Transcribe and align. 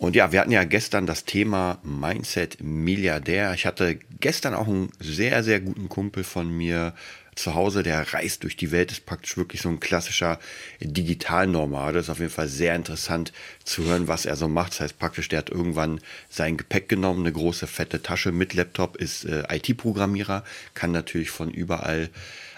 Und 0.00 0.16
ja, 0.16 0.32
wir 0.32 0.40
hatten 0.40 0.50
ja 0.50 0.64
gestern 0.64 1.04
das 1.04 1.26
Thema 1.26 1.78
Mindset 1.82 2.62
Milliardär. 2.62 3.52
Ich 3.52 3.66
hatte 3.66 3.98
gestern 4.18 4.54
auch 4.54 4.66
einen 4.66 4.88
sehr, 4.98 5.44
sehr 5.44 5.60
guten 5.60 5.90
Kumpel 5.90 6.24
von 6.24 6.48
mir 6.48 6.94
zu 7.34 7.54
Hause, 7.54 7.82
der 7.82 8.10
reist 8.14 8.42
durch 8.42 8.56
die 8.56 8.72
Welt, 8.72 8.92
ist 8.92 9.04
praktisch 9.04 9.36
wirklich 9.36 9.60
so 9.60 9.68
ein 9.68 9.78
klassischer 9.78 10.38
Digitalnomade. 10.80 11.98
Ist 11.98 12.08
auf 12.08 12.18
jeden 12.18 12.30
Fall 12.30 12.48
sehr 12.48 12.74
interessant 12.76 13.34
zu 13.62 13.84
hören, 13.84 14.08
was 14.08 14.24
er 14.24 14.36
so 14.36 14.48
macht. 14.48 14.72
Das 14.72 14.80
heißt 14.80 14.98
praktisch, 14.98 15.28
der 15.28 15.40
hat 15.40 15.50
irgendwann 15.50 16.00
sein 16.30 16.56
Gepäck 16.56 16.88
genommen, 16.88 17.20
eine 17.20 17.32
große 17.32 17.66
fette 17.66 18.00
Tasche 18.02 18.32
mit 18.32 18.54
Laptop, 18.54 18.96
ist 18.96 19.26
äh, 19.26 19.44
IT-Programmierer, 19.54 20.44
kann 20.72 20.92
natürlich 20.92 21.28
von 21.28 21.50
überall 21.50 22.08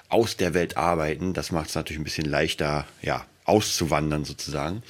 aus 0.08 0.36
der 0.36 0.54
Welt 0.54 0.76
arbeiten. 0.76 1.32
Das 1.32 1.50
macht 1.50 1.70
es 1.70 1.74
natürlich 1.74 2.00
ein 2.00 2.04
bisschen 2.04 2.26
leichter, 2.26 2.86
ja, 3.02 3.26
auszuwandern 3.46 4.24
sozusagen 4.24 4.84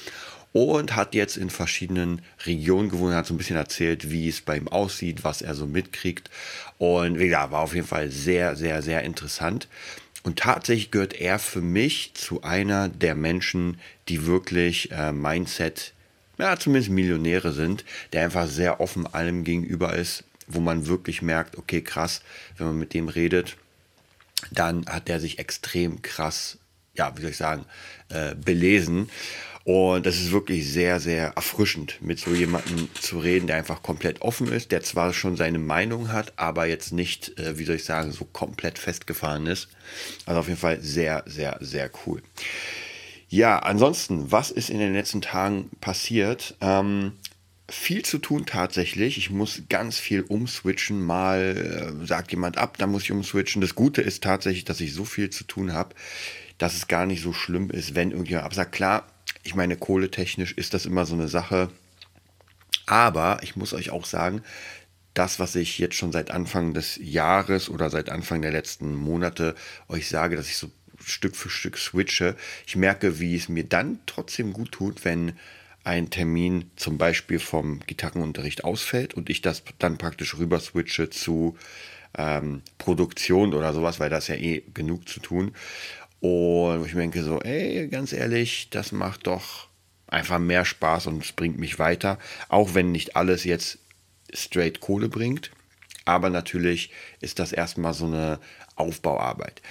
und 0.52 0.96
hat 0.96 1.14
jetzt 1.14 1.36
in 1.36 1.50
verschiedenen 1.50 2.22
Regionen 2.44 2.90
gewohnt, 2.90 3.14
hat 3.14 3.26
so 3.26 3.34
ein 3.34 3.38
bisschen 3.38 3.56
erzählt, 3.56 4.10
wie 4.10 4.28
es 4.28 4.42
bei 4.42 4.56
ihm 4.56 4.68
aussieht, 4.68 5.24
was 5.24 5.42
er 5.42 5.54
so 5.54 5.66
mitkriegt. 5.66 6.30
Und 6.78 7.18
ja, 7.20 7.50
war 7.50 7.60
auf 7.60 7.74
jeden 7.74 7.86
Fall 7.86 8.10
sehr, 8.10 8.56
sehr, 8.56 8.82
sehr 8.82 9.02
interessant. 9.02 9.68
Und 10.22 10.38
tatsächlich 10.38 10.90
gehört 10.90 11.14
er 11.14 11.38
für 11.38 11.60
mich 11.60 12.12
zu 12.14 12.42
einer 12.42 12.88
der 12.88 13.14
Menschen, 13.14 13.80
die 14.08 14.26
wirklich 14.26 14.90
äh, 14.92 15.12
Mindset, 15.12 15.94
ja, 16.38 16.58
zumindest 16.58 16.90
Millionäre 16.90 17.52
sind, 17.52 17.84
der 18.12 18.24
einfach 18.24 18.46
sehr 18.46 18.80
offen 18.80 19.12
allem 19.12 19.44
gegenüber 19.44 19.94
ist, 19.94 20.24
wo 20.46 20.60
man 20.60 20.86
wirklich 20.86 21.22
merkt, 21.22 21.58
okay, 21.58 21.82
krass, 21.82 22.22
wenn 22.56 22.68
man 22.68 22.78
mit 22.78 22.94
dem 22.94 23.08
redet, 23.08 23.56
dann 24.50 24.86
hat 24.86 25.08
er 25.08 25.20
sich 25.20 25.38
extrem 25.38 26.02
krass, 26.02 26.58
ja, 26.94 27.16
wie 27.16 27.22
soll 27.22 27.30
ich 27.30 27.36
sagen, 27.36 27.64
äh, 28.08 28.34
belesen. 28.34 29.08
Und 29.64 30.06
das 30.06 30.16
ist 30.16 30.32
wirklich 30.32 30.68
sehr, 30.68 30.98
sehr 30.98 31.28
erfrischend, 31.36 31.98
mit 32.00 32.18
so 32.18 32.32
jemandem 32.32 32.88
zu 33.00 33.20
reden, 33.20 33.46
der 33.46 33.56
einfach 33.56 33.82
komplett 33.82 34.20
offen 34.20 34.48
ist, 34.48 34.72
der 34.72 34.82
zwar 34.82 35.12
schon 35.12 35.36
seine 35.36 35.60
Meinung 35.60 36.12
hat, 36.12 36.32
aber 36.36 36.66
jetzt 36.66 36.92
nicht, 36.92 37.38
äh, 37.38 37.58
wie 37.58 37.64
soll 37.64 37.76
ich 37.76 37.84
sagen, 37.84 38.10
so 38.10 38.24
komplett 38.24 38.78
festgefahren 38.78 39.46
ist. 39.46 39.68
Also 40.26 40.40
auf 40.40 40.48
jeden 40.48 40.58
Fall 40.58 40.80
sehr, 40.80 41.22
sehr, 41.26 41.58
sehr 41.60 41.90
cool. 42.06 42.22
Ja, 43.28 43.60
ansonsten, 43.60 44.30
was 44.32 44.50
ist 44.50 44.68
in 44.68 44.78
den 44.78 44.92
letzten 44.92 45.22
Tagen 45.22 45.70
passiert? 45.80 46.56
Ähm, 46.60 47.12
viel 47.68 48.04
zu 48.04 48.18
tun 48.18 48.44
tatsächlich. 48.44 49.16
Ich 49.16 49.30
muss 49.30 49.62
ganz 49.68 49.98
viel 49.98 50.22
umswitchen. 50.22 51.00
Mal 51.00 51.94
äh, 52.02 52.06
sagt 52.06 52.32
jemand 52.32 52.58
ab, 52.58 52.76
dann 52.78 52.90
muss 52.90 53.04
ich 53.04 53.12
umswitchen. 53.12 53.62
Das 53.62 53.74
Gute 53.74 54.02
ist 54.02 54.22
tatsächlich, 54.22 54.64
dass 54.64 54.80
ich 54.80 54.92
so 54.92 55.04
viel 55.04 55.30
zu 55.30 55.44
tun 55.44 55.72
habe, 55.72 55.94
dass 56.58 56.74
es 56.74 56.88
gar 56.88 57.06
nicht 57.06 57.22
so 57.22 57.32
schlimm 57.32 57.70
ist, 57.70 57.94
wenn 57.94 58.10
irgendjemand 58.10 58.44
absagt. 58.44 58.72
Klar, 58.72 59.06
ich 59.42 59.54
meine, 59.54 59.76
kohletechnisch 59.76 60.52
ist 60.52 60.74
das 60.74 60.86
immer 60.86 61.06
so 61.06 61.14
eine 61.14 61.28
Sache. 61.28 61.70
Aber 62.86 63.40
ich 63.42 63.56
muss 63.56 63.72
euch 63.72 63.90
auch 63.90 64.04
sagen, 64.04 64.42
das, 65.14 65.38
was 65.38 65.56
ich 65.56 65.78
jetzt 65.78 65.94
schon 65.94 66.12
seit 66.12 66.30
Anfang 66.30 66.74
des 66.74 66.98
Jahres 67.00 67.68
oder 67.68 67.90
seit 67.90 68.08
Anfang 68.10 68.42
der 68.42 68.52
letzten 68.52 68.94
Monate 68.94 69.54
euch 69.88 70.08
sage, 70.08 70.36
dass 70.36 70.48
ich 70.48 70.56
so 70.56 70.70
Stück 71.04 71.36
für 71.36 71.50
Stück 71.50 71.78
switche, 71.78 72.36
ich 72.66 72.76
merke, 72.76 73.18
wie 73.18 73.34
es 73.34 73.48
mir 73.48 73.64
dann 73.64 73.98
trotzdem 74.06 74.52
gut 74.52 74.72
tut, 74.72 75.04
wenn 75.04 75.32
ein 75.84 76.10
Termin 76.10 76.70
zum 76.76 76.96
Beispiel 76.96 77.40
vom 77.40 77.80
Gitarrenunterricht 77.80 78.64
ausfällt 78.64 79.14
und 79.14 79.28
ich 79.30 79.42
das 79.42 79.64
dann 79.78 79.98
praktisch 79.98 80.38
rüber 80.38 80.60
switche 80.60 81.10
zu 81.10 81.56
ähm, 82.16 82.62
Produktion 82.78 83.52
oder 83.52 83.72
sowas, 83.72 83.98
weil 83.98 84.10
das 84.10 84.28
ja 84.28 84.36
eh 84.36 84.62
genug 84.74 85.08
zu 85.08 85.20
tun. 85.20 85.52
Und 86.22 86.86
ich 86.86 86.92
denke 86.92 87.24
so, 87.24 87.40
ey, 87.40 87.88
ganz 87.88 88.12
ehrlich, 88.12 88.68
das 88.70 88.92
macht 88.92 89.26
doch 89.26 89.66
einfach 90.06 90.38
mehr 90.38 90.64
Spaß 90.64 91.08
und 91.08 91.24
es 91.24 91.32
bringt 91.32 91.58
mich 91.58 91.80
weiter. 91.80 92.16
Auch 92.48 92.74
wenn 92.74 92.92
nicht 92.92 93.16
alles 93.16 93.42
jetzt 93.42 93.78
straight 94.32 94.80
Kohle 94.80 95.08
bringt. 95.08 95.50
Aber 96.04 96.30
natürlich 96.30 96.90
ist 97.20 97.40
das 97.40 97.52
erstmal 97.52 97.92
so 97.92 98.06
eine 98.06 98.38
Aufbauarbeit. 98.76 99.62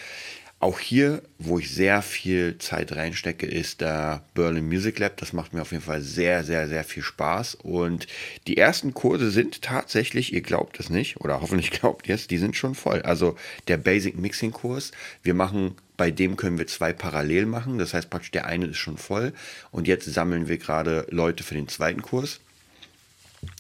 Auch 0.59 0.78
hier, 0.78 1.23
wo 1.39 1.57
ich 1.57 1.73
sehr 1.73 2.01
viel 2.01 2.57
Zeit 2.59 2.95
reinstecke, 2.95 3.47
ist 3.47 3.79
der 3.79 4.23
Berlin 4.33 4.68
Music 4.68 5.00
Lab. 5.00 5.18
Das 5.18 5.33
macht 5.33 5.53
mir 5.53 5.62
auf 5.62 5.72
jeden 5.72 5.83
Fall 5.83 6.01
sehr, 6.01 6.44
sehr, 6.44 6.68
sehr 6.68 6.83
viel 6.83 7.01
Spaß. 7.01 7.56
Und 7.56 8.07
die 8.45 8.57
ersten 8.57 8.94
Kurse 8.94 9.31
sind 9.31 9.62
tatsächlich, 9.62 10.33
ihr 10.33 10.41
glaubt 10.41 10.79
es 10.81 10.89
nicht, 10.89 11.22
oder 11.22 11.41
hoffentlich 11.41 11.72
glaubt 11.79 12.09
ihr 12.09 12.16
es, 12.16 12.28
die 12.28 12.38
sind 12.38 12.57
schon 12.57 12.75
voll. 12.75 13.01
Also 13.01 13.38
der 13.69 13.78
Basic 13.78 14.19
Mixing 14.19 14.51
Kurs, 14.51 14.91
wir 15.23 15.33
machen, 15.33 15.78
bei 16.01 16.09
dem 16.09 16.35
können 16.35 16.57
wir 16.57 16.66
zwei 16.66 16.94
parallel 16.94 17.45
machen. 17.45 17.78
Das 17.78 17.94
heißt 17.94 18.09
praktisch, 18.09 18.31
der 18.31 18.47
eine 18.47 18.66
ist 18.66 18.79
schon 18.79 18.97
voll. 18.97 19.34
Und 19.69 19.88
jetzt 19.88 20.12
sammeln 20.12 20.47
wir 20.47 20.57
gerade 20.57 21.06
Leute 21.12 21.44
für 21.44 21.53
den 21.53 21.67
zweiten 21.67 22.01
Kurs 22.01 22.39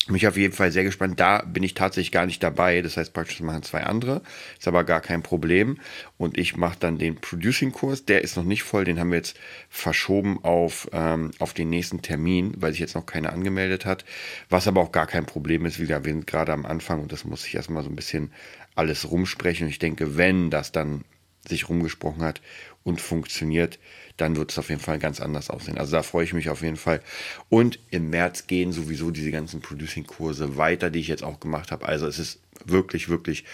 mich 0.07 0.27
auf 0.27 0.37
jeden 0.37 0.53
Fall 0.53 0.71
sehr 0.71 0.83
gespannt. 0.83 1.19
Da 1.19 1.43
bin 1.43 1.61
ich 1.61 1.75
tatsächlich 1.75 2.11
gar 2.11 2.25
nicht 2.25 2.41
dabei. 2.41 2.81
Das 2.81 2.97
heißt, 2.97 3.13
praktisch 3.13 3.39
machen 3.41 3.61
zwei 3.61 3.83
andere. 3.83 4.23
Ist 4.57 4.67
aber 4.67 4.83
gar 4.83 5.01
kein 5.01 5.21
Problem. 5.21 5.77
Und 6.17 6.35
ich 6.35 6.57
mache 6.57 6.79
dann 6.79 6.97
den 6.97 7.15
Producing-Kurs. 7.15 8.05
Der 8.05 8.23
ist 8.23 8.37
noch 8.37 8.43
nicht 8.43 8.63
voll. 8.63 8.85
Den 8.85 8.99
haben 8.99 9.11
wir 9.11 9.17
jetzt 9.17 9.37
verschoben 9.69 10.43
auf, 10.43 10.89
ähm, 10.93 11.29
auf 11.37 11.53
den 11.53 11.69
nächsten 11.69 12.01
Termin, 12.01 12.55
weil 12.57 12.71
sich 12.71 12.79
jetzt 12.79 12.95
noch 12.95 13.05
keiner 13.05 13.33
angemeldet 13.33 13.85
hat. 13.85 14.03
Was 14.49 14.67
aber 14.67 14.81
auch 14.81 14.91
gar 14.91 15.05
kein 15.05 15.27
Problem 15.27 15.67
ist. 15.67 15.79
Wieder, 15.79 16.03
wir 16.03 16.11
sind 16.11 16.25
gerade 16.25 16.53
am 16.53 16.65
Anfang 16.65 17.01
und 17.01 17.11
das 17.11 17.23
muss 17.23 17.45
ich 17.45 17.53
erstmal 17.53 17.83
so 17.83 17.89
ein 17.89 17.95
bisschen 17.95 18.31
alles 18.73 19.11
rumsprechen. 19.11 19.65
Und 19.65 19.69
ich 19.69 19.79
denke, 19.79 20.17
wenn 20.17 20.49
das 20.49 20.71
dann 20.71 21.03
sich 21.47 21.69
rumgesprochen 21.69 22.23
hat 22.23 22.41
und 22.83 23.01
funktioniert, 23.01 23.79
dann 24.17 24.35
wird 24.35 24.51
es 24.51 24.59
auf 24.59 24.69
jeden 24.69 24.81
Fall 24.81 24.99
ganz 24.99 25.19
anders 25.19 25.49
aussehen. 25.49 25.77
Also 25.77 25.93
da 25.93 26.03
freue 26.03 26.23
ich 26.23 26.33
mich 26.33 26.49
auf 26.49 26.61
jeden 26.61 26.77
Fall. 26.77 27.01
Und 27.49 27.79
im 27.89 28.09
März 28.09 28.47
gehen 28.47 28.71
sowieso 28.71 29.11
diese 29.11 29.31
ganzen 29.31 29.61
Producing-Kurse 29.61 30.57
weiter, 30.57 30.89
die 30.89 30.99
ich 30.99 31.07
jetzt 31.07 31.23
auch 31.23 31.39
gemacht 31.39 31.71
habe. 31.71 31.87
Also 31.87 32.07
es 32.07 32.19
ist 32.19 32.39
wirklich, 32.65 33.09
wirklich 33.09 33.45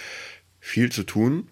viel 0.59 0.91
zu 0.91 1.03
tun. 1.03 1.47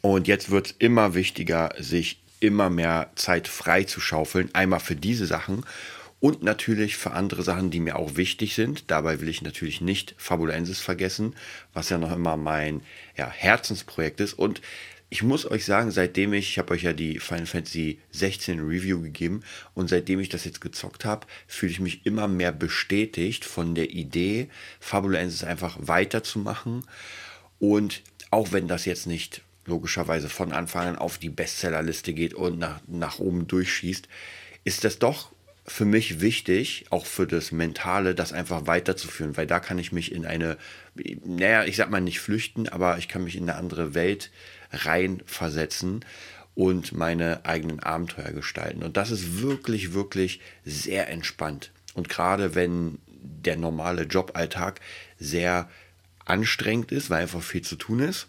Und 0.00 0.26
jetzt 0.26 0.50
wird 0.50 0.66
es 0.66 0.74
immer 0.78 1.14
wichtiger, 1.14 1.74
sich 1.78 2.20
immer 2.40 2.70
mehr 2.70 3.10
Zeit 3.14 3.46
frei 3.48 3.84
zu 3.84 4.00
schaufeln. 4.00 4.52
Einmal 4.54 4.80
für 4.80 4.96
diese 4.96 5.26
Sachen 5.26 5.64
und 6.18 6.42
natürlich 6.42 6.96
für 6.96 7.12
andere 7.12 7.42
Sachen, 7.42 7.70
die 7.70 7.80
mir 7.80 7.96
auch 7.96 8.16
wichtig 8.16 8.54
sind. 8.54 8.90
Dabei 8.90 9.20
will 9.20 9.28
ich 9.28 9.42
natürlich 9.42 9.80
nicht 9.80 10.14
Fabulensis 10.18 10.80
vergessen, 10.80 11.34
was 11.72 11.88
ja 11.90 11.98
noch 11.98 12.12
immer 12.12 12.36
mein 12.36 12.80
ja, 13.16 13.30
Herzensprojekt 13.30 14.20
ist. 14.20 14.32
Und 14.34 14.60
ich 15.08 15.22
muss 15.22 15.48
euch 15.48 15.64
sagen, 15.64 15.90
seitdem 15.92 16.32
ich, 16.32 16.50
ich 16.50 16.58
habe 16.58 16.74
euch 16.74 16.82
ja 16.82 16.92
die 16.92 17.20
Final 17.20 17.46
Fantasy 17.46 18.00
16 18.10 18.58
Review 18.60 19.00
gegeben 19.00 19.42
und 19.74 19.88
seitdem 19.88 20.18
ich 20.18 20.28
das 20.28 20.44
jetzt 20.44 20.60
gezockt 20.60 21.04
habe, 21.04 21.26
fühle 21.46 21.72
ich 21.72 21.80
mich 21.80 22.06
immer 22.06 22.26
mehr 22.26 22.52
bestätigt 22.52 23.44
von 23.44 23.74
der 23.74 23.90
Idee, 23.90 24.48
Fabulensis 24.80 25.44
einfach 25.44 25.78
weiterzumachen. 25.80 26.84
Und 27.60 28.02
auch 28.30 28.50
wenn 28.50 28.66
das 28.66 28.84
jetzt 28.84 29.06
nicht 29.06 29.42
logischerweise 29.64 30.28
von 30.28 30.52
Anfang 30.52 30.88
an 30.88 30.98
auf 30.98 31.18
die 31.18 31.30
Bestsellerliste 31.30 32.12
geht 32.12 32.34
und 32.34 32.58
nach, 32.58 32.80
nach 32.88 33.18
oben 33.20 33.46
durchschießt, 33.46 34.08
ist 34.64 34.82
das 34.82 34.98
doch 34.98 35.30
für 35.68 35.84
mich 35.84 36.20
wichtig, 36.20 36.86
auch 36.90 37.06
für 37.06 37.26
das 37.26 37.50
Mentale, 37.50 38.14
das 38.14 38.32
einfach 38.32 38.66
weiterzuführen, 38.66 39.36
weil 39.36 39.46
da 39.46 39.58
kann 39.58 39.78
ich 39.78 39.92
mich 39.92 40.12
in 40.12 40.24
eine, 40.24 40.56
naja, 41.24 41.64
ich 41.64 41.76
sag 41.76 41.90
mal 41.90 42.00
nicht 42.00 42.20
flüchten, 42.20 42.68
aber 42.68 42.98
ich 42.98 43.08
kann 43.08 43.24
mich 43.24 43.36
in 43.36 43.48
eine 43.48 43.58
andere 43.58 43.94
Welt 43.94 44.30
reinversetzen 44.70 46.04
und 46.54 46.92
meine 46.92 47.44
eigenen 47.44 47.80
Abenteuer 47.80 48.32
gestalten. 48.32 48.82
Und 48.82 48.96
das 48.96 49.10
ist 49.10 49.42
wirklich, 49.42 49.92
wirklich 49.92 50.40
sehr 50.64 51.08
entspannt. 51.08 51.72
Und 51.94 52.08
gerade 52.08 52.54
wenn 52.54 52.98
der 53.08 53.56
normale 53.56 54.04
Joballtag 54.04 54.80
sehr 55.18 55.68
anstrengend 56.24 56.92
ist, 56.92 57.10
weil 57.10 57.22
einfach 57.22 57.42
viel 57.42 57.62
zu 57.62 57.76
tun 57.76 58.00
ist, 58.00 58.28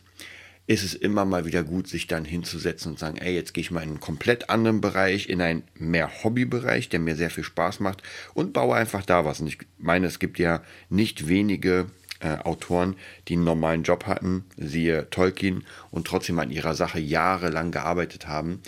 ist 0.67 0.83
es 0.83 0.93
immer 0.93 1.23
mal 1.23 1.45
wieder 1.45 1.63
gut, 1.63 1.87
sich 1.87 2.07
dann 2.07 2.25
hinzusetzen 2.25 2.91
und 2.91 2.99
sagen, 2.99 3.17
ey, 3.17 3.33
jetzt 3.33 3.53
gehe 3.53 3.61
ich 3.61 3.71
mal 3.71 3.81
in 3.83 3.89
einen 3.89 3.99
komplett 4.01 4.49
anderen 4.49 4.81
Bereich, 4.81 5.29
in 5.29 5.41
einen 5.41 5.63
mehr 5.75 6.23
Hobbybereich, 6.23 6.89
der 6.89 6.99
mir 6.99 7.15
sehr 7.15 7.29
viel 7.29 7.45
Spaß 7.45 7.79
macht 7.79 8.03
und 8.33 8.51
baue 8.51 8.75
einfach 8.75 9.05
da 9.05 9.23
was. 9.23 9.39
Und 9.39 9.47
ich 9.47 9.59
meine, 9.77 10.07
es 10.07 10.19
gibt 10.19 10.39
ja 10.39 10.61
nicht 10.89 11.29
wenige 11.29 11.87
äh, 12.19 12.37
Autoren, 12.39 12.97
die 13.29 13.33
einen 13.33 13.45
normalen 13.45 13.83
Job 13.83 14.07
hatten, 14.07 14.43
siehe 14.57 15.09
Tolkien, 15.09 15.63
und 15.89 16.05
trotzdem 16.05 16.37
an 16.39 16.51
ihrer 16.51 16.75
Sache 16.75 16.99
jahrelang 16.99 17.71
gearbeitet 17.71 18.27
haben 18.27 18.61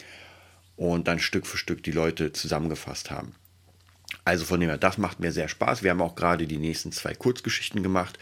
und 0.78 1.10
dann 1.10 1.20
Stück 1.20 1.46
für 1.46 1.58
Stück 1.58 1.84
die 1.84 1.92
Leute 1.92 2.32
zusammengefasst 2.32 3.12
haben. 3.12 3.36
Also 4.24 4.46
von 4.46 4.62
dem 4.62 4.70
her, 4.70 4.78
das 4.78 4.98
macht 4.98 5.20
mir 5.20 5.34
sehr 5.34 5.50
Spaß. 5.50 5.84
Wir 5.84 5.92
haben 5.92 6.02
auch 6.02 6.16
gerade 6.16 6.48
die 6.48 6.58
nächsten 6.58 6.94
zwei 6.94 7.14
Kurzgeschichten 7.14 7.84
gemacht. 7.84 8.18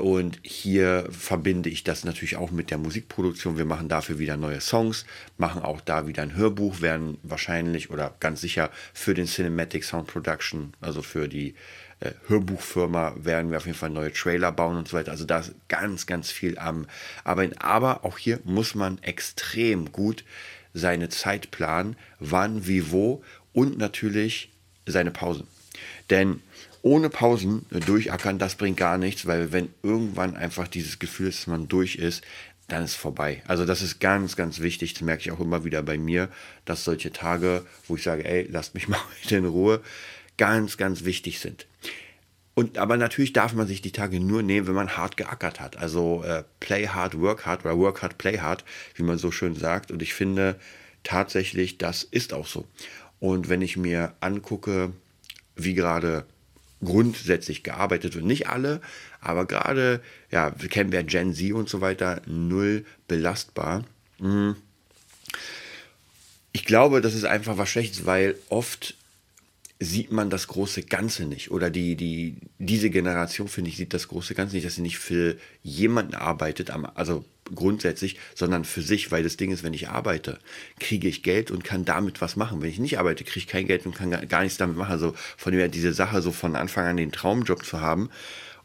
Und 0.00 0.38
hier 0.42 1.06
verbinde 1.10 1.68
ich 1.68 1.84
das 1.84 2.04
natürlich 2.04 2.36
auch 2.36 2.50
mit 2.50 2.70
der 2.70 2.78
Musikproduktion. 2.78 3.58
Wir 3.58 3.64
machen 3.64 3.88
dafür 3.88 4.18
wieder 4.18 4.36
neue 4.36 4.60
Songs, 4.60 5.04
machen 5.38 5.62
auch 5.62 5.80
da 5.80 6.06
wieder 6.06 6.22
ein 6.22 6.34
Hörbuch, 6.34 6.80
werden 6.80 7.18
wahrscheinlich 7.22 7.90
oder 7.90 8.14
ganz 8.20 8.40
sicher 8.40 8.70
für 8.92 9.14
den 9.14 9.26
Cinematic 9.26 9.84
Sound 9.84 10.06
Production, 10.06 10.72
also 10.80 11.02
für 11.02 11.28
die 11.28 11.54
äh, 12.00 12.12
Hörbuchfirma, 12.28 13.14
werden 13.16 13.50
wir 13.50 13.58
auf 13.58 13.66
jeden 13.66 13.78
Fall 13.78 13.90
neue 13.90 14.12
Trailer 14.12 14.52
bauen 14.52 14.76
und 14.76 14.88
so 14.88 14.96
weiter. 14.96 15.12
Also 15.12 15.24
da 15.24 15.40
ist 15.40 15.54
ganz, 15.68 16.06
ganz 16.06 16.30
viel 16.30 16.58
am 16.58 16.86
Arbeiten. 17.24 17.58
Aber 17.58 18.04
auch 18.04 18.18
hier 18.18 18.40
muss 18.44 18.74
man 18.74 19.02
extrem 19.02 19.92
gut 19.92 20.24
seine 20.72 21.08
Zeit 21.08 21.50
planen, 21.50 21.96
wann, 22.18 22.66
wie, 22.66 22.90
wo 22.90 23.22
und 23.52 23.78
natürlich 23.78 24.50
seine 24.86 25.10
Pausen. 25.10 25.46
Denn 26.08 26.40
ohne 26.82 27.10
Pausen 27.10 27.66
durchackern, 27.70 28.38
das 28.38 28.54
bringt 28.54 28.76
gar 28.76 28.98
nichts, 28.98 29.26
weil 29.26 29.52
wenn 29.52 29.68
irgendwann 29.82 30.36
einfach 30.36 30.68
dieses 30.68 30.98
Gefühl 30.98 31.28
ist, 31.28 31.40
dass 31.40 31.46
man 31.46 31.68
durch 31.68 31.96
ist, 31.96 32.22
dann 32.68 32.84
ist 32.84 32.94
vorbei. 32.94 33.42
Also 33.46 33.64
das 33.64 33.82
ist 33.82 34.00
ganz, 34.00 34.36
ganz 34.36 34.60
wichtig. 34.60 34.94
Das 34.94 35.02
merke 35.02 35.22
ich 35.22 35.32
auch 35.32 35.40
immer 35.40 35.64
wieder 35.64 35.82
bei 35.82 35.98
mir, 35.98 36.28
dass 36.64 36.84
solche 36.84 37.12
Tage, 37.12 37.66
wo 37.86 37.96
ich 37.96 38.02
sage, 38.02 38.24
ey, 38.24 38.48
lasst 38.50 38.74
mich 38.74 38.88
mal 38.88 39.00
in 39.28 39.44
Ruhe, 39.44 39.80
ganz, 40.36 40.76
ganz 40.76 41.04
wichtig 41.04 41.40
sind. 41.40 41.66
Und 42.54 42.78
aber 42.78 42.96
natürlich 42.96 43.32
darf 43.32 43.54
man 43.54 43.66
sich 43.66 43.80
die 43.80 43.92
Tage 43.92 44.20
nur 44.20 44.42
nehmen, 44.42 44.66
wenn 44.66 44.74
man 44.74 44.96
hart 44.96 45.16
geackert 45.16 45.60
hat. 45.60 45.76
Also 45.76 46.24
äh, 46.24 46.44
play 46.58 46.88
hard, 46.88 47.18
work 47.18 47.46
hard 47.46 47.64
oder 47.64 47.78
work 47.78 48.02
hard, 48.02 48.18
play 48.18 48.38
hard, 48.38 48.64
wie 48.94 49.02
man 49.02 49.18
so 49.18 49.30
schön 49.30 49.54
sagt. 49.54 49.90
Und 49.90 50.02
ich 50.02 50.14
finde 50.14 50.58
tatsächlich, 51.02 51.78
das 51.78 52.02
ist 52.02 52.32
auch 52.32 52.46
so. 52.46 52.66
Und 53.18 53.48
wenn 53.48 53.62
ich 53.62 53.76
mir 53.76 54.14
angucke, 54.20 54.92
wie 55.56 55.74
gerade 55.74 56.26
grundsätzlich 56.82 57.62
gearbeitet 57.62 58.14
wird. 58.14 58.24
Nicht 58.24 58.48
alle, 58.48 58.80
aber 59.20 59.46
gerade, 59.46 60.00
ja, 60.30 60.52
wir 60.58 60.68
kennen 60.68 60.92
ja 60.92 61.02
Gen 61.02 61.34
Z 61.34 61.52
und 61.52 61.68
so 61.68 61.80
weiter, 61.80 62.22
null 62.26 62.84
belastbar. 63.08 63.84
Mhm. 64.18 64.56
Ich 66.52 66.64
glaube, 66.64 67.00
das 67.00 67.14
ist 67.14 67.24
einfach 67.24 67.58
was 67.58 67.68
Schlechtes, 67.68 68.06
weil 68.06 68.34
oft 68.48 68.96
sieht 69.78 70.12
man 70.12 70.28
das 70.28 70.46
große 70.48 70.82
Ganze 70.82 71.24
nicht. 71.24 71.50
Oder 71.50 71.70
die, 71.70 71.96
die, 71.96 72.36
diese 72.58 72.90
Generation, 72.90 73.48
finde 73.48 73.70
ich, 73.70 73.76
sieht 73.76 73.94
das 73.94 74.08
große 74.08 74.34
Ganze 74.34 74.56
nicht, 74.56 74.66
dass 74.66 74.74
sie 74.74 74.82
nicht 74.82 74.98
für 74.98 75.36
jemanden 75.62 76.14
arbeitet, 76.14 76.70
also 76.70 77.24
grundsätzlich, 77.54 78.18
sondern 78.34 78.64
für 78.64 78.82
sich, 78.82 79.10
weil 79.10 79.22
das 79.22 79.36
Ding 79.36 79.50
ist, 79.50 79.62
wenn 79.62 79.74
ich 79.74 79.88
arbeite, 79.88 80.38
kriege 80.78 81.08
ich 81.08 81.22
Geld 81.22 81.50
und 81.50 81.64
kann 81.64 81.84
damit 81.84 82.20
was 82.20 82.36
machen. 82.36 82.62
Wenn 82.62 82.70
ich 82.70 82.78
nicht 82.78 82.98
arbeite, 82.98 83.24
kriege 83.24 83.40
ich 83.40 83.46
kein 83.46 83.66
Geld 83.66 83.86
und 83.86 83.94
kann 83.94 84.10
gar 84.28 84.42
nichts 84.42 84.58
damit 84.58 84.76
machen. 84.76 84.92
Also 84.92 85.14
von 85.36 85.52
dem 85.52 85.60
her 85.60 85.68
diese 85.68 85.92
Sache, 85.92 86.22
so 86.22 86.32
von 86.32 86.56
Anfang 86.56 86.86
an 86.86 86.96
den 86.96 87.12
Traumjob 87.12 87.64
zu 87.64 87.80
haben 87.80 88.10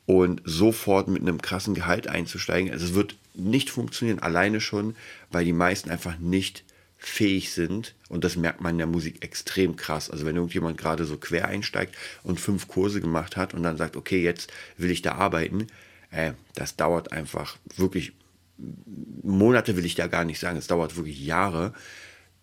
und 0.06 0.42
sofort 0.46 1.08
mit 1.08 1.22
einem 1.22 1.42
krassen 1.42 1.74
Gehalt 1.74 2.08
einzusteigen, 2.08 2.72
also 2.72 2.86
es 2.86 2.94
wird 2.94 3.16
nicht 3.34 3.70
funktionieren, 3.70 4.20
alleine 4.20 4.62
schon, 4.62 4.96
weil 5.32 5.46
die 5.46 5.54
meisten 5.54 5.90
einfach 5.90 6.18
nicht 6.20 6.64
fähig 6.98 7.52
sind, 7.52 7.94
und 8.10 8.24
das 8.24 8.36
merkt 8.36 8.62
man 8.62 8.74
in 8.74 8.78
der 8.80 8.88
Musik 8.88 9.24
extrem 9.24 9.76
krass. 9.76 10.10
Also 10.10 10.26
wenn 10.26 10.36
irgendjemand 10.36 10.78
gerade 10.78 11.06
so 11.06 11.18
quer 11.18 11.48
einsteigt 11.48 11.96
und 12.24 12.40
fünf 12.40 12.68
Kurse 12.68 13.02
gemacht 13.02 13.38
hat 13.38 13.54
und 13.54 13.64
dann 13.64 13.78
sagt, 13.78 13.96
okay, 13.96 14.24
jetzt 14.24 14.52
will 14.78 14.90
ich 14.90 15.02
da 15.02 15.14
arbeiten, 15.14 15.68
äh, 16.12 16.34
das 16.56 16.76
dauert 16.76 17.12
einfach 17.12 17.58
wirklich 17.76 18.14
Monate 18.58 19.76
will 19.76 19.86
ich 19.86 19.96
da 19.96 20.08
gar 20.08 20.26
nicht 20.26 20.40
sagen, 20.40 20.58
es 20.58 20.68
dauert 20.68 20.96
wirklich 20.96 21.24
Jahre, 21.24 21.74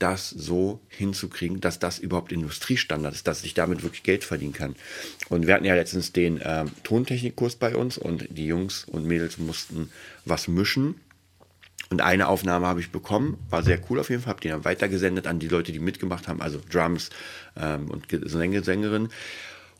das 0.02 0.30
so 0.30 0.80
hinzukriegen, 0.88 1.60
dass 1.60 1.78
das 1.78 2.00
überhaupt 2.00 2.32
Industriestandard 2.32 3.14
ist, 3.14 3.28
dass 3.28 3.44
ich 3.44 3.54
damit 3.54 3.84
wirklich 3.84 4.02
Geld 4.02 4.24
verdienen 4.24 4.52
kann. 4.52 4.74
Und 5.28 5.46
wir 5.46 5.54
hatten 5.54 5.64
ja 5.64 5.76
letztens 5.76 6.12
den 6.12 6.40
äh, 6.40 6.64
Tontechnikkurs 6.82 7.54
bei 7.54 7.76
uns 7.76 7.98
und 7.98 8.26
die 8.30 8.46
Jungs 8.46 8.84
und 8.84 9.06
Mädels 9.06 9.38
mussten 9.38 9.90
was 10.24 10.48
mischen. 10.48 10.96
Und 11.90 12.00
eine 12.00 12.26
Aufnahme 12.28 12.66
habe 12.66 12.80
ich 12.80 12.90
bekommen, 12.90 13.38
war 13.48 13.62
sehr 13.62 13.78
cool 13.90 14.00
auf 14.00 14.10
jeden 14.10 14.22
Fall, 14.22 14.30
habe 14.30 14.40
die 14.40 14.48
dann 14.48 14.64
weitergesendet 14.64 15.26
an 15.26 15.38
die 15.38 15.48
Leute, 15.48 15.72
die 15.72 15.78
mitgemacht 15.78 16.26
haben, 16.26 16.42
also 16.42 16.60
Drums 16.70 17.10
ähm, 17.56 17.88
und 17.88 18.06
Sänger, 18.10 18.64
Sängerin. 18.64 19.08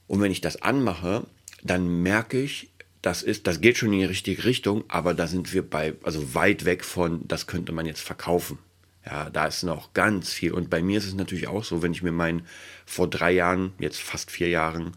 Und 0.07 0.21
wenn 0.21 0.31
ich 0.31 0.41
das 0.41 0.63
anmache, 0.63 1.27
dann 1.65 2.03
merke 2.03 2.41
ich, 2.41 2.69
das 3.03 3.23
ist, 3.23 3.47
das 3.49 3.61
geht 3.61 3.77
schon 3.77 3.93
in 3.93 3.99
die 3.99 4.05
richtige 4.05 4.45
Richtung, 4.45 4.85
aber 4.89 5.13
da 5.13 5.27
sind 5.27 5.53
wir 5.53 5.69
bei, 5.69 5.95
also 6.03 6.35
weit 6.35 6.65
weg 6.65 6.85
von, 6.85 7.27
das 7.27 7.49
könnte 7.49 7.73
man 7.73 7.85
jetzt 7.85 8.01
verkaufen. 8.01 8.59
Ja, 9.05 9.29
da 9.31 9.47
ist 9.47 9.65
noch 9.65 9.93
ganz 9.95 10.33
viel. 10.33 10.53
Und 10.53 10.71
bei 10.71 10.81
mir 10.81 10.99
ist 10.99 11.07
es 11.07 11.15
natürlich 11.15 11.49
auch 11.49 11.65
so, 11.65 11.83
wenn 11.83 11.93
ich 11.93 12.05
mir 12.05 12.13
mein, 12.13 12.47
vor 12.87 13.11
drei 13.11 13.33
Jahren, 13.33 13.73
jetzt 13.81 14.01
fast 14.01 14.31
vier 14.31 14.49
Jahren, 14.49 14.93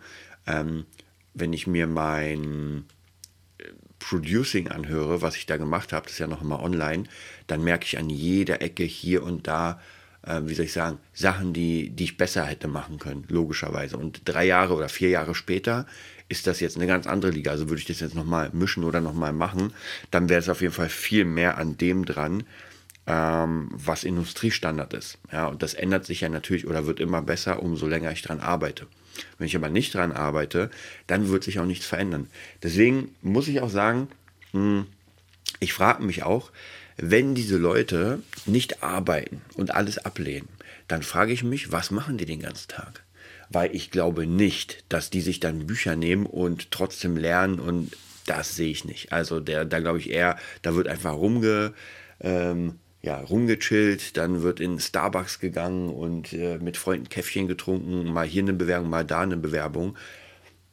ähm, 0.46 0.86
wenn 1.34 1.52
ich 1.54 1.66
mir 1.66 1.88
mein 1.88 2.86
Producing 3.98 4.68
anhöre, 4.68 5.24
was 5.24 5.36
ich 5.36 5.48
da 5.48 5.57
gemacht 5.57 5.92
habe, 5.92 6.04
das 6.04 6.13
ist 6.13 6.19
ja 6.19 6.28
noch 6.28 6.44
immer 6.44 6.62
online, 6.62 7.06
dann 7.48 7.63
merke 7.63 7.86
ich 7.86 7.98
an 7.98 8.12
jeder 8.12 8.62
Ecke 8.62 8.84
hier 8.84 9.24
und 9.24 9.48
da, 9.48 9.81
äh, 10.22 10.42
wie 10.44 10.54
soll 10.54 10.66
ich 10.66 10.74
sagen, 10.74 11.00
Sachen, 11.13 11.54
die, 11.54 11.90
die 11.90 12.04
ich 12.04 12.18
besser 12.18 12.46
hätte 12.46 12.68
machen 12.68 13.00
können, 13.00 13.25
logischerweise. 13.30 13.98
Und 13.98 14.22
drei 14.25 14.46
Jahre 14.46 14.75
oder 14.75 14.90
vier 14.90 15.10
Jahre 15.10 15.34
später 15.34 15.88
ist 16.27 16.48
das 16.48 16.60
jetzt 16.60 16.77
eine 16.77 16.88
ganz 16.88 17.07
andere 17.07 17.31
Liga. 17.31 17.51
Also 17.51 17.69
würde 17.69 17.80
ich 17.80 17.88
das 17.88 18.00
jetzt 18.00 18.16
nochmal 18.16 18.50
mischen 18.54 18.83
oder 18.83 19.01
nochmal 19.01 19.33
machen, 19.33 19.74
dann 20.12 20.30
wäre 20.30 20.39
es 20.39 20.50
auf 20.50 20.62
jeden 20.62 20.74
Fall 20.74 20.89
viel 20.89 21.25
mehr 21.25 21.57
an 21.57 21.77
dem 21.77 22.06
dran, 22.06 22.44
ähm, 23.07 23.69
was 23.72 24.04
Industriestandard 24.04 24.94
ist. 24.94 25.18
Ja, 25.31 25.48
und 25.48 25.62
das 25.62 25.74
ändert 25.74 26.06
sich 26.06 26.22
ja 26.22 26.30
natürlich 26.30 26.68
oder 26.68 26.88
wird 26.88 27.00
immer 27.00 27.22
besser, 27.22 27.62
umso 27.62 27.88
länger 27.88 28.12
ich 28.12 28.22
dran 28.22 28.39
arbeite. 28.39 28.88
Wenn 29.38 29.48
ich 29.48 29.56
aber 29.56 29.69
nicht 29.69 29.94
dran 29.94 30.12
arbeite, 30.12 30.72
dann 31.07 31.30
wird 31.30 31.44
sich 31.44 31.60
auch 31.60 31.66
nichts 31.66 31.86
verändern. 31.86 32.28
Deswegen 32.63 33.16
muss 33.21 33.48
ich 33.48 33.62
auch 33.62 33.69
sagen, 33.69 34.10
hm, 34.51 34.88
ich 35.60 35.74
frage 35.74 36.04
mich 36.04 36.24
auch, 36.24 36.51
wenn 36.98 37.36
diese 37.36 37.57
Leute 37.57 38.21
nicht 38.45 38.83
arbeiten 38.83 39.42
und 39.56 39.71
alles 39.71 39.98
ablehnen, 40.00 40.48
dann 40.88 41.04
frage 41.04 41.33
ich 41.33 41.44
mich, 41.44 41.71
was 41.71 41.92
machen 41.92 42.18
die 42.18 42.25
den 42.25 42.42
ganzen 42.42 42.68
Tag? 42.69 43.04
Weil 43.50 43.75
ich 43.75 43.92
glaube 43.92 44.25
nicht, 44.25 44.83
dass 44.89 45.09
die 45.09 45.21
sich 45.21 45.39
dann 45.39 45.68
Bücher 45.68 45.95
nehmen 45.95 46.25
und 46.25 46.71
trotzdem 46.71 47.18
lernen 47.18 47.59
und 47.59 47.95
das 48.25 48.56
sehe 48.56 48.71
ich 48.71 48.86
nicht. 48.86 49.12
Also 49.12 49.39
der, 49.39 49.65
da 49.65 49.80
glaube 49.80 50.00
ich 50.00 50.09
eher, 50.09 50.38
da 50.62 50.75
wird 50.75 50.88
einfach 50.88 51.13
rumge, 51.13 51.74
ähm, 52.19 52.80
ja, 53.01 53.19
rumgechillt, 53.19 54.18
dann 54.18 54.42
wird 54.42 54.59
in 54.59 54.80
Starbucks 54.80 55.39
gegangen 55.39 55.90
und 55.90 56.33
äh, 56.33 56.57
mit 56.57 56.75
Freunden 56.75 57.07
Käffchen 57.07 57.47
getrunken, 57.47 58.11
mal 58.11 58.25
hier 58.25 58.42
eine 58.42 58.54
Bewerbung, 58.54 58.90
mal 58.90 59.06
da 59.06 59.21
eine 59.21 59.37
Bewerbung. 59.37 59.95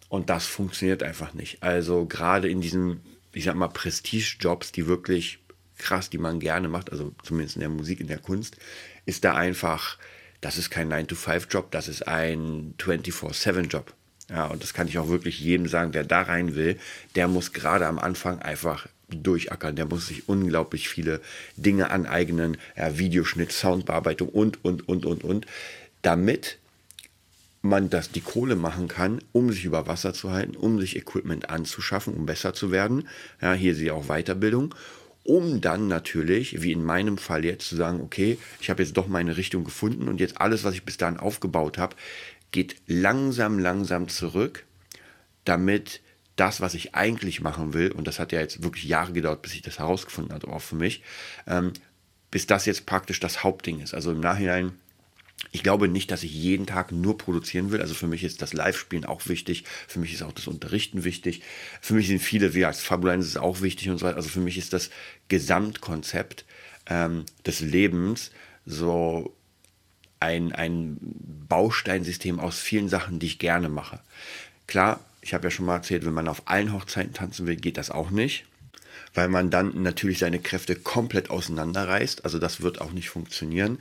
Und 0.09 0.31
das 0.31 0.47
funktioniert 0.47 1.02
einfach 1.02 1.35
nicht. 1.35 1.62
Also 1.62 2.07
gerade 2.07 2.49
in 2.49 2.61
diesen, 2.62 3.00
ich 3.33 3.45
sag 3.45 3.55
mal, 3.55 3.69
Prestige-Jobs, 3.69 4.73
die 4.73 4.87
wirklich 4.87 5.41
krass, 5.76 6.11
die 6.11 6.19
man 6.19 6.41
gerne 6.41 6.69
macht, 6.69 6.91
also 6.91 7.12
zumindest 7.23 7.57
in 7.57 7.61
der 7.61 7.69
Musik, 7.69 8.00
in 8.00 8.07
der 8.07 8.19
Kunst, 8.19 8.57
ist 9.05 9.25
da 9.25 9.35
einfach, 9.35 9.99
das 10.43 10.59
ist 10.59 10.71
kein 10.71 10.93
9-to-5-Job, 10.93 11.71
das 11.71 11.89
ist 11.89 12.07
ein 12.07 12.75
24-7-Job. 12.79 13.95
Ja, 14.29 14.47
und 14.47 14.63
das 14.63 14.75
kann 14.75 14.89
ich 14.89 14.99
auch 14.99 15.09
wirklich 15.09 15.41
jedem 15.41 15.67
sagen, 15.67 15.93
der 15.93 16.05
da 16.05 16.23
rein 16.23 16.55
will, 16.55 16.79
der 17.15 17.29
muss 17.29 17.53
gerade 17.53 17.87
am 17.87 17.99
Anfang 17.99 18.41
einfach 18.41 18.87
durchackern. 19.09 19.77
Der 19.77 19.87
muss 19.87 20.09
sich 20.09 20.29
unglaublich 20.29 20.89
viele 20.89 21.21
Dinge 21.57 21.91
aneignen, 21.91 22.57
ja, 22.77 22.99
Videoschnitt, 22.99 23.53
Soundbearbeitung 23.53 24.29
und, 24.29 24.65
und, 24.65 24.89
und, 24.89 25.07
und, 25.07 25.25
und, 25.25 25.47
damit 26.03 26.59
man 27.61 27.91
das 27.91 28.11
die 28.11 28.21
Kohle 28.21 28.57
machen 28.57 28.89
kann, 28.89 29.23
um 29.31 29.53
sich 29.53 29.65
über 29.65 29.87
Wasser 29.87 30.13
zu 30.13 30.33
halten, 30.33 30.57
um 30.57 30.81
sich 30.81 30.97
Equipment 30.97 31.51
anzuschaffen, 31.51 32.15
um 32.15 32.27
besser 32.27 32.55
zu 32.55 32.73
werden. 32.73 33.07
Ja, 33.41 33.53
hier 33.53 33.77
sehe 33.77 33.87
ich 33.87 33.91
auch 33.93 34.07
Weiterbildung. 34.07 34.75
Um 35.25 35.61
dann 35.61 35.87
natürlich, 35.87 36.62
wie 36.62 36.73
in 36.73 36.85
meinem 36.85 37.17
Fall 37.17 37.45
jetzt, 37.45 37.69
zu 37.69 37.76
sagen, 37.76 38.00
okay, 38.00 38.38
ich 38.61 38.71
habe 38.71 38.83
jetzt 38.83 38.97
doch 38.97 39.07
meine 39.07 39.37
Richtung 39.37 39.64
gefunden 39.64 40.09
und 40.09 40.21
jetzt 40.21 40.41
alles, 40.41 40.64
was 40.64 40.75
ich 40.75 40.85
bis 40.85 40.97
dahin 40.97 41.19
aufgebaut 41.19 41.79
habe, 41.79 41.95
geht 42.50 42.76
langsam, 42.87 43.59
langsam 43.59 44.09
zurück, 44.09 44.64
damit 45.45 46.00
das, 46.37 46.61
was 46.61 46.75
ich 46.75 46.95
eigentlich 46.95 47.41
machen 47.41 47.73
will, 47.73 47.93
und 47.93 48.07
das 48.07 48.19
hat 48.19 48.33
ja 48.33 48.41
jetzt 48.41 48.62
wirklich 48.62 48.85
Jahre 48.85 49.12
gedauert, 49.12 49.43
bis 49.43 49.55
ich 49.55 49.62
das 49.62 49.79
herausgefunden 49.79 50.35
habe, 50.35 50.49
auch 50.49 50.62
für 50.62 50.76
mich, 50.76 51.02
ähm, 51.47 51.73
bis 52.31 52.47
das 52.47 52.67
jetzt 52.67 52.87
praktisch 52.87 53.21
das 53.21 53.45
Hauptding 53.45 53.81
ist. 53.81 53.95
Also 53.95 54.11
im 54.11 54.21
Nachhinein, 54.21 54.73
ich 55.51 55.62
glaube 55.62 55.89
nicht, 55.89 56.11
dass 56.11 56.23
ich 56.23 56.33
jeden 56.33 56.67
Tag 56.67 56.93
nur 56.93 57.19
produzieren 57.19 57.71
will. 57.71 57.81
Also 57.81 57.95
für 57.95 58.07
mich 58.07 58.25
ist 58.25 58.41
das 58.41 58.53
Live-Spielen 58.53 59.05
auch 59.05 59.29
wichtig. 59.29 59.65
Für 59.89 59.99
mich 59.99 60.12
ist 60.15 60.23
auch 60.23 60.33
das 60.33 60.47
Unterrichten 60.47 61.05
wichtig. 61.05 61.43
Für 61.81 61.95
mich 61.95 62.09
sind 62.09 62.21
viele, 62.21 62.55
wie 62.55 62.65
als 62.65 62.81
Fabulein 62.81 63.21
ist 63.21 63.37
auch 63.37 63.61
wichtig 63.61 63.91
und 63.91 63.99
so 63.99 64.07
weiter. 64.07 64.17
Also 64.17 64.29
für 64.29 64.41
mich 64.41 64.57
ist 64.57 64.73
das 64.73 64.91
Gesamtkonzept 65.29 66.45
ähm, 66.87 67.25
des 67.45 67.61
Lebens 67.61 68.31
so 68.65 69.35
ein, 70.21 70.53
ein 70.53 70.97
Bausteinsystem 71.49 72.39
aus 72.39 72.59
vielen 72.59 72.89
Sachen, 72.89 73.19
die 73.19 73.27
ich 73.27 73.39
gerne 73.39 73.69
mache. 73.69 74.01
Klar, 74.67 75.01
ich 75.21 75.35
habe 75.35 75.45
ja 75.45 75.51
schon 75.51 75.67
mal 75.67 75.77
erzählt, 75.77 76.07
wenn 76.07 76.15
man 76.15 76.29
auf 76.29 76.43
allen 76.47 76.73
Hochzeiten 76.73 77.12
tanzen 77.12 77.47
will, 77.47 77.57
geht 77.57 77.77
das 77.77 77.91
auch 77.91 78.11
nicht, 78.11 78.47
weil 79.15 79.29
man 79.29 79.51
dann 79.51 79.83
natürlich 79.83 80.19
seine 80.19 80.39
Kräfte 80.39 80.77
komplett 80.77 81.31
auseinanderreißt. 81.31 82.25
Also 82.25 82.39
das 82.39 82.61
wird 82.61 82.81
auch 82.81 82.93
nicht 82.93 83.11
funktionieren. 83.11 83.79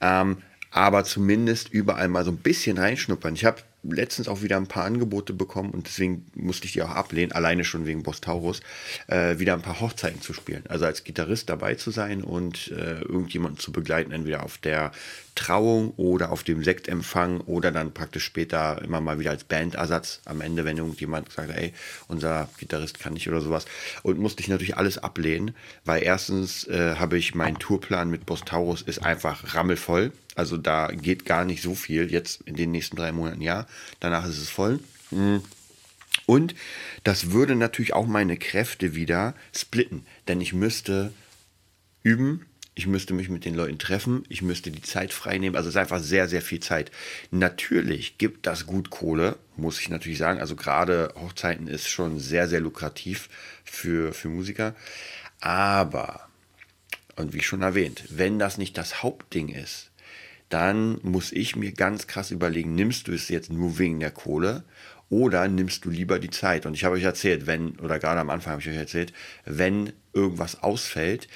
Ähm, 0.00 0.38
aber 0.74 1.04
zumindest 1.04 1.68
überall 1.68 2.08
mal 2.08 2.24
so 2.24 2.32
ein 2.32 2.36
bisschen 2.36 2.78
reinschnuppern. 2.78 3.34
Ich 3.34 3.44
habe 3.44 3.62
letztens 3.84 4.26
auch 4.26 4.42
wieder 4.42 4.56
ein 4.56 4.66
paar 4.66 4.84
Angebote 4.84 5.32
bekommen 5.32 5.70
und 5.70 5.86
deswegen 5.86 6.26
musste 6.34 6.66
ich 6.66 6.72
die 6.72 6.82
auch 6.82 6.90
ablehnen, 6.90 7.30
alleine 7.30 7.62
schon 7.62 7.86
wegen 7.86 8.02
Boss 8.02 8.20
Taurus, 8.20 8.60
äh, 9.06 9.38
wieder 9.38 9.54
ein 9.54 9.62
paar 9.62 9.80
Hochzeiten 9.80 10.20
zu 10.20 10.32
spielen. 10.32 10.64
Also 10.68 10.84
als 10.86 11.04
Gitarrist 11.04 11.48
dabei 11.48 11.76
zu 11.76 11.92
sein 11.92 12.24
und 12.24 12.72
äh, 12.72 13.02
irgendjemanden 13.02 13.60
zu 13.60 13.70
begleiten, 13.70 14.10
entweder 14.10 14.42
auf 14.42 14.58
der 14.58 14.90
Trauung 15.36 15.92
oder 15.96 16.32
auf 16.32 16.42
dem 16.42 16.64
Sektempfang 16.64 17.40
oder 17.42 17.70
dann 17.70 17.94
praktisch 17.94 18.24
später 18.24 18.82
immer 18.82 19.00
mal 19.00 19.20
wieder 19.20 19.30
als 19.30 19.44
Bandersatz 19.44 20.22
am 20.24 20.40
Ende, 20.40 20.64
wenn 20.64 20.78
irgendjemand 20.78 21.30
sagt, 21.30 21.50
ey, 21.50 21.72
unser 22.08 22.48
Gitarrist 22.58 22.98
kann 22.98 23.12
nicht 23.12 23.28
oder 23.28 23.40
sowas. 23.40 23.66
Und 24.02 24.18
musste 24.18 24.42
ich 24.42 24.48
natürlich 24.48 24.76
alles 24.76 24.98
ablehnen, 24.98 25.54
weil 25.84 26.02
erstens 26.02 26.66
äh, 26.66 26.96
habe 26.96 27.16
ich 27.16 27.36
meinen 27.36 27.60
Tourplan 27.60 28.10
mit 28.10 28.26
Boss 28.26 28.44
Taurus 28.44 28.82
ist 28.82 29.04
einfach 29.04 29.54
rammelvoll. 29.54 30.10
Also 30.34 30.56
da 30.56 30.88
geht 30.88 31.24
gar 31.24 31.44
nicht 31.44 31.62
so 31.62 31.74
viel 31.74 32.10
jetzt 32.10 32.42
in 32.42 32.56
den 32.56 32.70
nächsten 32.70 32.96
drei 32.96 33.12
Monaten, 33.12 33.40
ja. 33.40 33.66
Danach 34.00 34.26
ist 34.26 34.38
es 34.38 34.50
voll. 34.50 34.80
Mhm. 35.10 35.42
Und 36.26 36.54
das 37.02 37.32
würde 37.32 37.54
natürlich 37.54 37.92
auch 37.92 38.06
meine 38.06 38.36
Kräfte 38.36 38.94
wieder 38.94 39.34
splitten, 39.54 40.06
denn 40.28 40.40
ich 40.40 40.52
müsste 40.52 41.12
üben, 42.02 42.46
ich 42.74 42.86
müsste 42.86 43.14
mich 43.14 43.28
mit 43.28 43.44
den 43.44 43.54
Leuten 43.54 43.78
treffen, 43.78 44.24
ich 44.28 44.42
müsste 44.42 44.70
die 44.70 44.82
Zeit 44.82 45.12
freinehmen. 45.12 45.56
Also 45.56 45.68
es 45.68 45.76
ist 45.76 45.80
einfach 45.80 46.00
sehr, 46.00 46.28
sehr 46.28 46.42
viel 46.42 46.60
Zeit. 46.60 46.90
Natürlich 47.30 48.18
gibt 48.18 48.46
das 48.46 48.66
gut 48.66 48.90
Kohle, 48.90 49.36
muss 49.56 49.80
ich 49.80 49.90
natürlich 49.90 50.18
sagen. 50.18 50.40
Also 50.40 50.56
gerade 50.56 51.14
Hochzeiten 51.16 51.68
ist 51.68 51.88
schon 51.88 52.18
sehr, 52.18 52.48
sehr 52.48 52.60
lukrativ 52.60 53.28
für, 53.64 54.12
für 54.12 54.28
Musiker. 54.28 54.74
Aber, 55.40 56.28
und 57.14 57.32
wie 57.32 57.42
schon 57.42 57.62
erwähnt, 57.62 58.04
wenn 58.08 58.40
das 58.40 58.58
nicht 58.58 58.76
das 58.76 59.04
Hauptding 59.04 59.50
ist, 59.50 59.90
dann 60.48 60.98
muss 61.02 61.32
ich 61.32 61.56
mir 61.56 61.72
ganz 61.72 62.06
krass 62.06 62.30
überlegen, 62.30 62.74
nimmst 62.74 63.08
du 63.08 63.12
es 63.12 63.28
jetzt 63.28 63.50
nur 63.50 63.78
wegen 63.78 64.00
der 64.00 64.10
Kohle 64.10 64.64
oder 65.10 65.48
nimmst 65.48 65.84
du 65.84 65.90
lieber 65.90 66.18
die 66.18 66.30
Zeit? 66.30 66.66
Und 66.66 66.74
ich 66.74 66.84
habe 66.84 66.96
euch 66.96 67.02
erzählt, 67.02 67.46
wenn, 67.46 67.78
oder 67.80 67.98
gerade 67.98 68.20
am 68.20 68.30
Anfang 68.30 68.52
habe 68.52 68.62
ich 68.62 68.68
euch 68.68 68.76
erzählt, 68.76 69.12
wenn 69.44 69.92
irgendwas 70.12 70.62
ausfällt, 70.62 71.28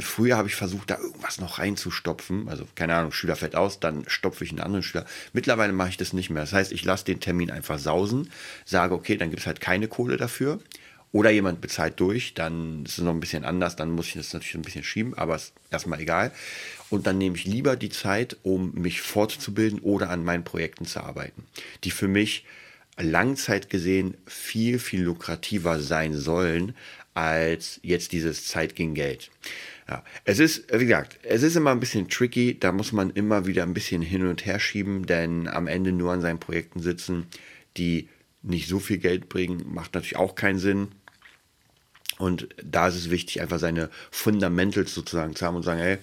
früher 0.00 0.36
habe 0.36 0.48
ich 0.48 0.56
versucht, 0.56 0.90
da 0.90 0.98
irgendwas 0.98 1.40
noch 1.40 1.58
reinzustopfen. 1.58 2.48
Also, 2.48 2.66
keine 2.74 2.94
Ahnung, 2.94 3.12
Schüler 3.12 3.36
fällt 3.36 3.54
aus, 3.54 3.80
dann 3.80 4.04
stopfe 4.08 4.44
ich 4.44 4.50
einen 4.50 4.60
anderen 4.60 4.82
Schüler. 4.82 5.06
Mittlerweile 5.32 5.72
mache 5.72 5.90
ich 5.90 5.96
das 5.96 6.12
nicht 6.12 6.30
mehr. 6.30 6.42
Das 6.42 6.52
heißt, 6.52 6.72
ich 6.72 6.84
lasse 6.84 7.04
den 7.04 7.20
Termin 7.20 7.50
einfach 7.50 7.78
sausen, 7.78 8.30
sage, 8.64 8.94
okay, 8.94 9.16
dann 9.16 9.30
gibt 9.30 9.40
es 9.40 9.46
halt 9.46 9.60
keine 9.60 9.88
Kohle 9.88 10.16
dafür. 10.16 10.60
Oder 11.14 11.30
jemand 11.30 11.60
bezahlt 11.60 12.00
durch, 12.00 12.34
dann 12.34 12.84
ist 12.84 12.98
es 12.98 13.04
noch 13.04 13.12
ein 13.12 13.20
bisschen 13.20 13.44
anders, 13.44 13.76
dann 13.76 13.92
muss 13.92 14.08
ich 14.08 14.14
das 14.14 14.32
natürlich 14.32 14.56
ein 14.56 14.62
bisschen 14.62 14.82
schieben, 14.82 15.14
aber 15.14 15.36
ist 15.36 15.52
erstmal 15.70 16.00
egal. 16.00 16.32
Und 16.90 17.06
dann 17.06 17.18
nehme 17.18 17.36
ich 17.36 17.44
lieber 17.44 17.76
die 17.76 17.90
Zeit, 17.90 18.36
um 18.42 18.74
mich 18.74 19.00
fortzubilden 19.00 19.78
oder 19.78 20.10
an 20.10 20.24
meinen 20.24 20.42
Projekten 20.42 20.86
zu 20.86 20.98
arbeiten, 20.98 21.46
die 21.84 21.92
für 21.92 22.08
mich 22.08 22.44
Langzeit 22.98 23.70
gesehen 23.70 24.16
viel, 24.26 24.80
viel 24.80 25.02
lukrativer 25.02 25.78
sein 25.78 26.14
sollen 26.14 26.74
als 27.14 27.78
jetzt 27.84 28.10
dieses 28.10 28.48
Zeit 28.48 28.74
gegen 28.74 28.94
Geld. 28.94 29.30
Ja, 29.88 30.02
es 30.24 30.40
ist, 30.40 30.64
wie 30.72 30.86
gesagt, 30.86 31.20
es 31.22 31.44
ist 31.44 31.54
immer 31.54 31.70
ein 31.70 31.78
bisschen 31.78 32.08
tricky, 32.08 32.58
da 32.58 32.72
muss 32.72 32.90
man 32.90 33.10
immer 33.10 33.46
wieder 33.46 33.62
ein 33.62 33.74
bisschen 33.74 34.02
hin 34.02 34.26
und 34.26 34.46
her 34.46 34.58
schieben, 34.58 35.06
denn 35.06 35.46
am 35.46 35.68
Ende 35.68 35.92
nur 35.92 36.12
an 36.12 36.22
seinen 36.22 36.40
Projekten 36.40 36.80
sitzen, 36.80 37.26
die 37.76 38.08
nicht 38.42 38.68
so 38.68 38.80
viel 38.80 38.98
Geld 38.98 39.28
bringen, 39.28 39.62
macht 39.72 39.94
natürlich 39.94 40.16
auch 40.16 40.34
keinen 40.34 40.58
Sinn. 40.58 40.88
Und 42.18 42.48
da 42.62 42.88
ist 42.88 42.96
es 42.96 43.10
wichtig, 43.10 43.40
einfach 43.40 43.58
seine 43.58 43.90
Fundamentals 44.10 44.94
sozusagen 44.94 45.34
zu 45.34 45.44
haben 45.44 45.56
und 45.56 45.62
sagen, 45.62 45.80
hey, 45.80 45.98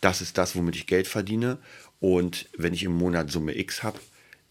das 0.00 0.20
ist 0.20 0.36
das, 0.36 0.54
womit 0.54 0.76
ich 0.76 0.86
Geld 0.86 1.06
verdiene. 1.06 1.58
Und 2.00 2.48
wenn 2.56 2.74
ich 2.74 2.82
im 2.82 2.92
Monat 2.92 3.30
Summe 3.30 3.56
X 3.56 3.82
habe, 3.82 3.98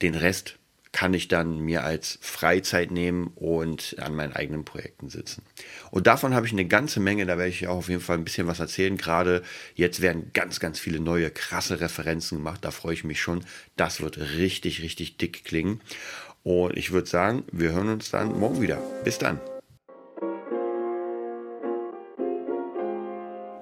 den 0.01 0.15
Rest 0.15 0.57
kann 0.93 1.13
ich 1.15 1.27
dann 1.27 1.59
mir 1.59 1.83
als 1.83 2.19
Freizeit 2.21 2.91
nehmen 2.91 3.31
und 3.35 3.95
an 3.99 4.15
meinen 4.15 4.33
eigenen 4.33 4.63
Projekten 4.63 5.09
sitzen. 5.09 5.41
Und 5.89 6.05
davon 6.07 6.35
habe 6.35 6.45
ich 6.45 6.53
eine 6.53 6.65
ganze 6.65 6.99
Menge, 6.99 7.25
da 7.25 7.37
werde 7.37 7.49
ich 7.49 7.67
auch 7.67 7.77
auf 7.77 7.89
jeden 7.89 7.99
Fall 7.99 8.17
ein 8.17 8.23
bisschen 8.23 8.47
was 8.47 8.59
erzählen. 8.59 8.95
Gerade 8.95 9.41
jetzt 9.73 10.01
werden 10.01 10.29
ganz, 10.33 10.59
ganz 10.59 10.79
viele 10.79 10.99
neue, 10.99 11.31
krasse 11.31 11.81
Referenzen 11.81 12.37
gemacht, 12.37 12.63
da 12.63 12.71
freue 12.71 12.93
ich 12.93 13.03
mich 13.03 13.19
schon. 13.19 13.43
Das 13.75 14.01
wird 14.01 14.19
richtig, 14.19 14.83
richtig 14.83 15.17
dick 15.17 15.43
klingen. 15.43 15.81
Und 16.43 16.77
ich 16.77 16.91
würde 16.91 17.09
sagen, 17.09 17.43
wir 17.51 17.71
hören 17.71 17.89
uns 17.89 18.11
dann 18.11 18.39
morgen 18.39 18.61
wieder. 18.61 18.77
Bis 19.03 19.17
dann. 19.17 19.39